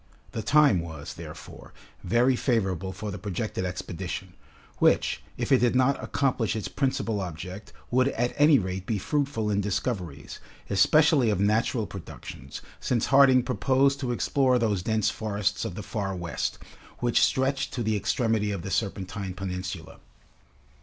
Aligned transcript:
The 0.31 0.41
time 0.41 0.79
was, 0.81 1.13
therefore, 1.13 1.73
very 2.03 2.35
favorable 2.35 2.91
for 2.91 3.11
the 3.11 3.19
projected 3.19 3.65
expedition, 3.65 4.33
which, 4.79 5.21
if 5.37 5.51
it 5.51 5.59
did 5.59 5.75
not 5.75 6.03
accomplish 6.03 6.55
its 6.55 6.67
principal 6.67 7.21
object, 7.21 7.71
would 7.91 8.07
at 8.07 8.33
any 8.35 8.57
rate 8.57 8.87
be 8.87 8.97
fruitful 8.97 9.51
in 9.51 9.61
discoveries, 9.61 10.39
especially 10.71 11.29
of 11.29 11.39
natural 11.39 11.85
productions, 11.85 12.63
since 12.79 13.05
Harding 13.13 13.43
proposed 13.43 13.99
to 13.99 14.11
explore 14.11 14.57
those 14.57 14.81
dense 14.81 15.11
forests 15.11 15.65
of 15.65 15.75
the 15.75 15.83
Far 15.83 16.15
West, 16.15 16.57
which 16.97 17.21
stretched 17.21 17.71
to 17.75 17.83
the 17.83 17.95
extremity 17.95 18.49
of 18.49 18.63
the 18.63 18.71
Serpentine 18.71 19.35
Peninsula. 19.35 19.99